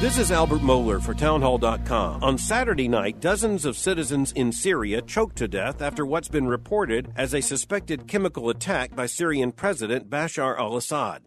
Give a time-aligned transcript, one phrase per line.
[0.00, 2.22] This is Albert Mohler for Townhall.com.
[2.22, 7.12] On Saturday night, dozens of citizens in Syria choked to death after what's been reported
[7.16, 11.24] as a suspected chemical attack by Syrian President Bashar al Assad.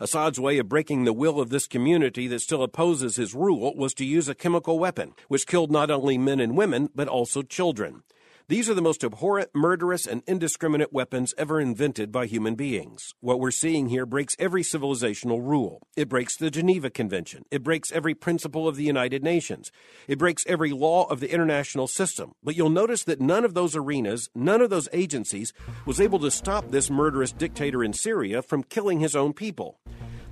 [0.00, 3.92] Assad's way of breaking the will of this community that still opposes his rule was
[3.92, 8.04] to use a chemical weapon, which killed not only men and women, but also children.
[8.46, 13.14] These are the most abhorrent, murderous, and indiscriminate weapons ever invented by human beings.
[13.20, 15.80] What we're seeing here breaks every civilizational rule.
[15.96, 17.46] It breaks the Geneva Convention.
[17.50, 19.72] It breaks every principle of the United Nations.
[20.06, 22.34] It breaks every law of the international system.
[22.42, 25.54] But you'll notice that none of those arenas, none of those agencies
[25.86, 29.80] was able to stop this murderous dictator in Syria from killing his own people.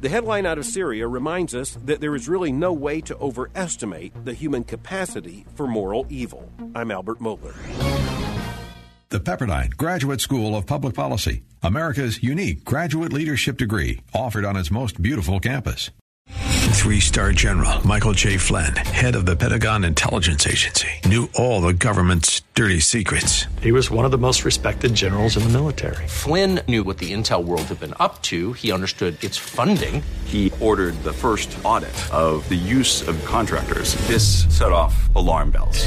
[0.03, 4.27] The headline out of Syria reminds us that there is really no way to overestimate
[4.27, 6.53] the human capacity for moral evil.
[6.75, 8.02] I'm Albert Mohler.
[9.13, 14.71] The Pepperdine Graduate School of Public Policy, America's unique graduate leadership degree, offered on its
[14.71, 15.91] most beautiful campus.
[16.73, 18.39] Three star general Michael J.
[18.39, 23.45] Flynn, head of the Pentagon Intelligence Agency, knew all the government's dirty secrets.
[23.61, 26.07] He was one of the most respected generals in the military.
[26.07, 28.55] Flynn knew what the intel world had been up to.
[28.55, 30.03] He understood its funding.
[30.25, 33.95] He ordered the first audit of the use of contractors.
[34.07, 35.87] This set off alarm bells.